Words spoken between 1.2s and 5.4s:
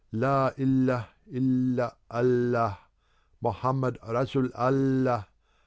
illa Allah: Mohammed Rasul Allah.